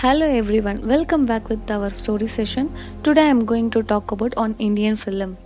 Hello 0.00 0.26
everyone, 0.26 0.78
welcome 0.88 1.26
back 1.26 1.50
with 1.50 1.70
our 1.70 1.90
story 1.90 2.26
session. 2.26 2.74
Today 3.02 3.24
I 3.24 3.32
am 3.32 3.44
going 3.44 3.70
to 3.72 3.82
talk 3.82 4.12
about 4.12 4.32
on 4.34 4.54
Indian 4.58 4.96
film. 4.96 5.36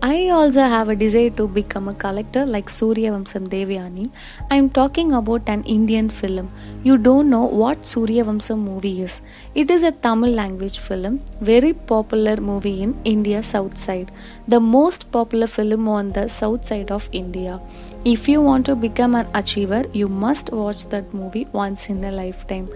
I 0.00 0.28
also 0.28 0.62
have 0.62 0.88
a 0.88 0.94
desire 0.94 1.30
to 1.30 1.48
become 1.48 1.88
a 1.88 1.94
collector 1.94 2.46
like 2.46 2.70
Surya 2.70 3.10
Vamsam 3.10 3.48
Devyani. 3.48 4.12
I 4.48 4.54
am 4.54 4.70
talking 4.70 5.12
about 5.12 5.48
an 5.48 5.64
Indian 5.64 6.08
film. 6.08 6.52
You 6.84 6.98
don't 6.98 7.28
know 7.28 7.42
what 7.42 7.84
Surya 7.84 8.24
Vamsam 8.24 8.58
movie 8.58 9.02
is. 9.02 9.20
It 9.56 9.72
is 9.72 9.82
a 9.82 9.90
Tamil 9.90 10.30
language 10.30 10.78
film, 10.78 11.20
very 11.40 11.72
popular 11.72 12.36
movie 12.36 12.80
in 12.80 12.96
India 13.04 13.42
south 13.42 13.76
side. 13.76 14.12
The 14.46 14.60
most 14.60 15.10
popular 15.10 15.48
film 15.48 15.88
on 15.88 16.12
the 16.12 16.28
south 16.28 16.64
side 16.64 16.92
of 16.92 17.08
India. 17.10 17.60
If 18.02 18.28
you 18.28 18.40
want 18.40 18.64
to 18.64 18.74
become 18.74 19.14
an 19.14 19.28
achiever, 19.34 19.84
you 19.92 20.08
must 20.08 20.50
watch 20.50 20.86
that 20.86 21.12
movie 21.12 21.46
once 21.52 21.90
in 21.90 22.02
a 22.02 22.10
lifetime. 22.10 22.70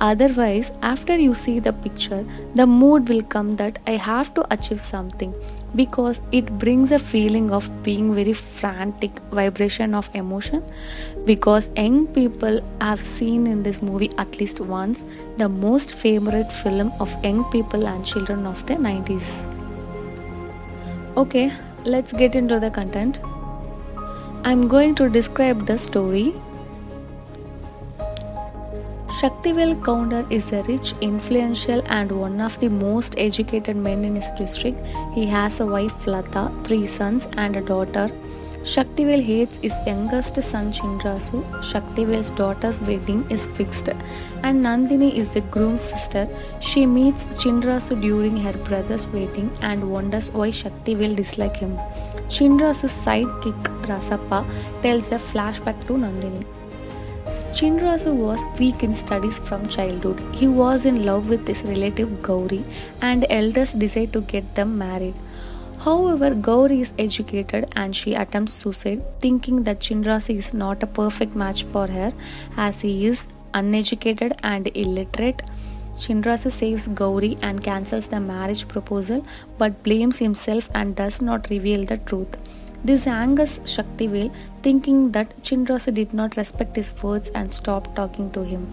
Otherwise, 0.00 0.70
after 0.82 1.16
you 1.18 1.34
see 1.34 1.58
the 1.58 1.72
picture, 1.72 2.24
the 2.54 2.64
mood 2.64 3.08
will 3.08 3.22
come 3.22 3.56
that 3.56 3.80
I 3.88 3.96
have 3.96 4.32
to 4.34 4.46
achieve 4.52 4.80
something 4.80 5.34
because 5.74 6.20
it 6.30 6.58
brings 6.60 6.92
a 6.92 6.98
feeling 7.00 7.50
of 7.50 7.68
being 7.82 8.14
very 8.14 8.32
frantic 8.32 9.18
vibration 9.32 9.94
of 9.94 10.08
emotion. 10.14 10.62
Because 11.24 11.70
young 11.76 12.06
people 12.06 12.60
have 12.80 13.02
seen 13.02 13.48
in 13.48 13.64
this 13.64 13.82
movie 13.82 14.12
at 14.16 14.38
least 14.38 14.60
once 14.60 15.04
the 15.38 15.48
most 15.48 15.94
favorite 15.94 16.52
film 16.52 16.92
of 17.00 17.12
young 17.24 17.42
people 17.50 17.88
and 17.88 18.06
children 18.06 18.46
of 18.46 18.64
the 18.66 18.74
90s 18.74 19.26
okay 21.16 21.50
let's 21.84 22.12
get 22.12 22.36
into 22.36 22.60
the 22.60 22.70
content 22.70 23.18
i'm 24.44 24.68
going 24.68 24.94
to 24.94 25.08
describe 25.08 25.66
the 25.66 25.78
story 25.78 26.34
Shaktivel 29.18 29.74
Kaundar 29.82 30.30
is 30.30 30.52
a 30.52 30.62
rich, 30.68 30.94
influential, 31.00 31.82
and 31.86 32.12
one 32.12 32.40
of 32.40 32.60
the 32.60 32.68
most 32.68 33.16
educated 33.18 33.74
men 33.74 34.04
in 34.04 34.14
his 34.14 34.28
district. 34.38 34.78
He 35.12 35.26
has 35.26 35.58
a 35.58 35.66
wife 35.66 36.06
Lata, 36.06 36.52
three 36.62 36.86
sons, 36.86 37.26
and 37.36 37.56
a 37.56 37.60
daughter. 37.60 38.08
Shaktivel 38.62 39.20
hates 39.20 39.56
his 39.56 39.74
youngest 39.86 40.40
son 40.40 40.72
Chindrasu. 40.72 41.42
Shaktivel's 41.70 42.30
daughter's 42.30 42.80
wedding 42.82 43.26
is 43.28 43.46
fixed, 43.56 43.88
and 43.88 44.64
Nandini 44.64 45.12
is 45.14 45.30
the 45.30 45.40
groom's 45.40 45.82
sister. 45.82 46.28
She 46.60 46.86
meets 46.86 47.24
Chindrasu 47.42 48.00
during 48.00 48.36
her 48.36 48.52
brother's 48.68 49.08
wedding 49.08 49.50
and 49.62 49.90
wonders 49.90 50.30
why 50.30 50.50
Shaktivel 50.50 51.16
dislikes 51.16 51.58
him. 51.58 51.76
Chindrasu's 52.28 52.92
sidekick 52.92 53.77
Rasappa 53.88 54.44
tells 54.82 55.12
a 55.12 55.18
flashback 55.18 55.86
to 55.86 55.94
Nandini. 56.04 56.44
Chindrasu 57.52 58.14
was 58.14 58.44
weak 58.58 58.82
in 58.82 58.94
studies 58.94 59.38
from 59.38 59.68
childhood. 59.68 60.20
He 60.32 60.46
was 60.46 60.84
in 60.86 61.04
love 61.04 61.28
with 61.28 61.46
his 61.48 61.62
relative 61.62 62.22
Gauri 62.22 62.62
and 63.00 63.26
elders 63.30 63.72
decide 63.72 64.12
to 64.12 64.20
get 64.20 64.54
them 64.54 64.76
married. 64.78 65.14
However, 65.78 66.34
Gauri 66.34 66.80
is 66.82 66.92
educated 66.98 67.66
and 67.74 67.96
she 67.96 68.14
attempts 68.14 68.52
suicide, 68.52 69.02
thinking 69.20 69.62
that 69.62 69.80
Chindrasu 69.80 70.36
is 70.36 70.52
not 70.52 70.82
a 70.82 70.86
perfect 70.86 71.34
match 71.34 71.64
for 71.64 71.86
her 71.86 72.12
as 72.56 72.80
he 72.80 73.06
is 73.06 73.26
uneducated 73.54 74.34
and 74.42 74.70
illiterate. 74.74 75.42
Chindrasu 75.94 76.52
saves 76.52 76.86
Gauri 76.88 77.36
and 77.42 77.62
cancels 77.62 78.08
the 78.08 78.20
marriage 78.20 78.68
proposal 78.68 79.24
but 79.56 79.82
blames 79.82 80.18
himself 80.18 80.68
and 80.74 80.94
does 80.94 81.20
not 81.22 81.48
reveal 81.50 81.84
the 81.84 81.96
truth. 81.98 82.36
This 82.84 83.06
angers 83.06 83.58
Shaktivel, 83.60 84.32
thinking 84.62 85.10
that 85.12 85.36
Chindrasu 85.42 85.92
did 85.92 86.14
not 86.14 86.36
respect 86.36 86.76
his 86.76 86.92
words 87.02 87.28
and 87.34 87.52
stopped 87.52 87.96
talking 87.96 88.30
to 88.30 88.44
him. 88.44 88.66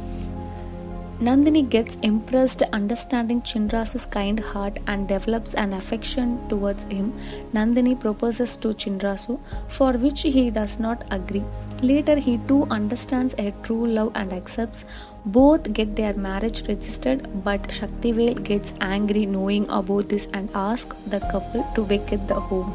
Nandini 1.21 1.67
gets 1.69 1.95
impressed 2.03 2.61
understanding 2.73 3.41
Chindrasu's 3.41 4.05
kind 4.05 4.37
heart 4.37 4.79
and 4.85 5.07
develops 5.07 5.53
an 5.53 5.71
affection 5.71 6.45
towards 6.49 6.83
him. 6.83 7.13
Nandini 7.53 7.97
proposes 7.97 8.57
to 8.57 8.73
Chindrasu, 8.73 9.39
for 9.69 9.93
which 9.93 10.23
he 10.23 10.49
does 10.49 10.77
not 10.77 11.05
agree. 11.11 11.43
Later, 11.81 12.17
he 12.17 12.37
too 12.49 12.67
understands 12.69 13.33
a 13.37 13.53
true 13.63 13.87
love 13.87 14.11
and 14.13 14.33
accepts. 14.33 14.83
Both 15.25 15.71
get 15.71 15.95
their 15.95 16.13
marriage 16.13 16.67
registered, 16.67 17.43
but 17.45 17.63
Shaktivel 17.69 18.43
gets 18.43 18.73
angry 18.81 19.25
knowing 19.25 19.69
about 19.69 20.09
this 20.09 20.27
and 20.33 20.49
asks 20.53 20.97
the 21.07 21.21
couple 21.31 21.65
to 21.75 21.85
vacate 21.85 22.27
the 22.27 22.35
home. 22.35 22.73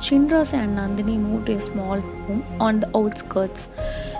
Chindrasu 0.00 0.54
and 0.54 0.78
Nandini 0.78 1.18
move 1.18 1.46
to 1.46 1.52
a 1.52 1.60
small 1.60 2.00
home 2.00 2.44
on 2.60 2.80
the 2.80 2.90
outskirts 2.96 3.68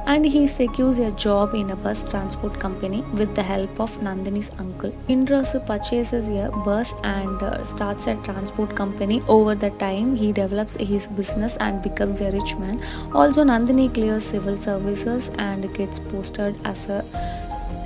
and 0.07 0.25
he 0.25 0.47
secures 0.47 0.99
a 0.99 1.11
job 1.13 1.55
in 1.55 1.71
a 1.71 1.77
bus 1.77 2.05
transport 2.05 2.59
company 2.59 3.03
with 3.13 3.35
the 3.35 3.43
help 3.43 3.81
of 3.81 3.91
Nandini's 4.01 4.51
uncle. 4.59 4.91
Chindrasu 5.09 5.65
purchases 5.67 6.29
a 6.29 6.51
bus 6.65 6.93
and 7.03 7.43
uh, 7.43 7.65
starts 7.65 8.07
a 8.07 8.15
transport 8.25 8.75
company. 8.75 9.23
Over 9.29 9.55
the 9.55 9.71
time, 9.71 10.15
he 10.17 10.33
develops 10.33 10.77
his 10.77 11.07
business 11.09 11.57
and 11.57 11.83
becomes 11.83 12.21
a 12.21 12.31
rich 12.31 12.55
man. 12.57 12.83
Also, 13.13 13.45
Nandini 13.45 13.93
clears 13.93 14.25
civil 14.25 14.57
services 14.57 15.31
and 15.39 15.73
gets 15.75 15.99
posted 15.99 16.57
as 16.65 16.89
a 16.89 17.05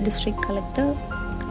district 0.05 0.41
collector 0.43 0.97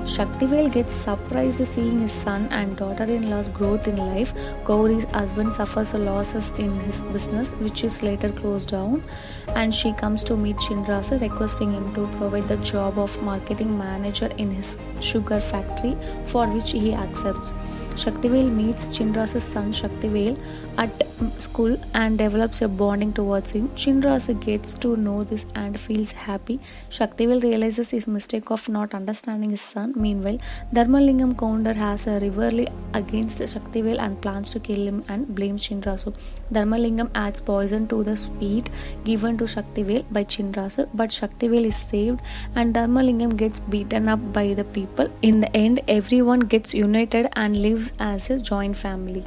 Shaktivel 0.05 0.71
gets 0.73 0.93
surprised 0.93 1.65
seeing 1.65 1.99
his 1.99 2.11
son 2.11 2.47
and 2.51 2.75
daughter-in-law's 2.75 3.47
growth 3.49 3.87
in 3.87 3.97
life. 3.97 4.33
Gauri's 4.65 5.05
husband 5.05 5.53
suffers 5.53 5.93
losses 5.93 6.51
in 6.57 6.73
his 6.79 6.99
business, 7.13 7.49
which 7.59 7.83
is 7.83 8.01
later 8.01 8.29
closed 8.29 8.69
down, 8.69 9.03
and 9.49 9.73
she 9.73 9.93
comes 9.93 10.23
to 10.23 10.35
meet 10.35 10.57
Chindrasu, 10.57 11.21
requesting 11.21 11.73
him 11.73 11.93
to 11.93 12.07
provide 12.17 12.47
the 12.47 12.57
job 12.57 12.97
of 12.97 13.21
marketing 13.21 13.77
manager 13.77 14.31
in 14.37 14.51
his 14.51 14.75
sugar 14.99 15.39
factory, 15.39 15.95
for 16.25 16.47
which 16.47 16.71
he 16.71 16.93
accepts. 16.93 17.53
Shaktivel 17.95 18.51
meets 18.51 18.97
Chindrasu's 18.97 19.43
son 19.43 19.71
Shaktivel 19.71 20.39
at 20.77 21.08
school 21.39 21.77
and 21.93 22.17
develops 22.17 22.61
a 22.61 22.67
bonding 22.67 23.13
towards 23.13 23.51
him. 23.51 23.69
Chindrasu 23.69 24.39
gets 24.39 24.73
to 24.75 24.95
know 24.95 25.23
this 25.23 25.45
and 25.55 25.79
feels 25.79 26.11
happy. 26.11 26.59
Shaktivel 26.89 27.41
realizes 27.43 27.91
his 27.91 28.07
mistake 28.07 28.51
of 28.51 28.67
not 28.69 28.93
understanding 28.93 29.51
his 29.51 29.61
son. 29.61 29.93
Meanwhile, 29.95 30.39
Dharmalingam 30.73 31.35
Kaundar 31.35 31.75
has 31.75 32.07
a 32.07 32.19
rivalry 32.19 32.67
against 32.93 33.39
Shaktivel 33.39 33.99
and 33.99 34.21
plans 34.21 34.49
to 34.51 34.59
kill 34.59 34.87
him 34.87 35.03
and 35.07 35.33
blames 35.35 35.67
Chindrasu. 35.67 36.15
Dharmalingam 36.53 37.09
adds 37.15 37.41
poison 37.41 37.87
to 37.87 38.03
the 38.03 38.15
sweet 38.15 38.69
given 39.03 39.37
to 39.37 39.45
Shaktivel 39.45 40.05
by 40.11 40.23
Chindrasu, 40.23 40.87
but 40.93 41.09
Shaktivel 41.09 41.65
is 41.65 41.75
saved 41.75 42.21
and 42.55 42.73
Dharmalingam 42.73 43.35
gets 43.37 43.59
beaten 43.59 44.07
up 44.07 44.33
by 44.33 44.53
the 44.53 44.63
people. 44.63 45.09
In 45.21 45.39
the 45.41 45.55
end, 45.55 45.81
everyone 45.87 46.39
gets 46.39 46.73
united 46.73 47.29
and 47.33 47.61
lives 47.61 47.91
as 47.99 48.29
a 48.29 48.37
joint 48.37 48.75
family. 48.75 49.25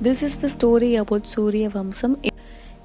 This 0.00 0.22
is 0.22 0.36
the 0.36 0.48
story 0.48 0.94
about 0.94 1.26
Surya 1.26 1.70
Vamsam. 1.70 2.16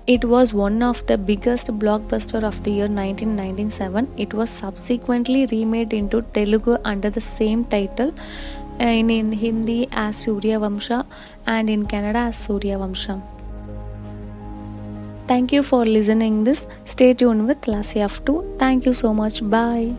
It 0.08 0.26
was 0.26 0.52
one 0.52 0.82
of 0.82 1.06
the 1.06 1.16
biggest 1.16 1.68
blockbuster 1.68 2.42
of 2.44 2.64
the 2.64 2.72
year 2.72 2.88
1997. 2.88 4.08
It 4.18 4.34
was 4.34 4.50
subsequently 4.50 5.46
remade 5.52 5.94
into 5.94 6.24
Telugu 6.34 6.78
under 6.84 7.12
the 7.12 7.22
same 7.22 7.66
title 7.66 8.16
in, 8.80 9.12
in 9.12 9.32
Hindi 9.32 9.88
as 9.92 10.18
Surya 10.18 10.60
Vamsha 10.60 11.06
and 11.46 11.70
in 11.70 11.86
Kannada 11.86 12.30
as 12.30 12.36
Surya 12.36 12.80
Vamsha. 12.80 13.22
Thank 15.28 15.54
you 15.54 15.62
for 15.62 15.86
listening 15.86 16.44
this. 16.44 16.66
Stay 16.86 17.14
tuned 17.14 17.48
with 17.48 17.68
Lassie 17.68 18.02
of 18.02 18.26
2. 18.26 18.56
Thank 18.58 18.88
you 18.88 18.94
so 18.94 19.14
much. 19.14 19.48
Bye. 19.48 19.94